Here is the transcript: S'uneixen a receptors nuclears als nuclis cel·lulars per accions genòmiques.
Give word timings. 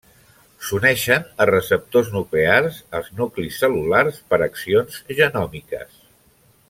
S'uneixen 0.67 1.27
a 1.43 1.45
receptors 1.49 2.09
nuclears 2.15 2.79
als 3.01 3.11
nuclis 3.21 3.61
cel·lulars 3.65 4.19
per 4.33 4.41
accions 4.47 4.99
genòmiques. 5.21 5.95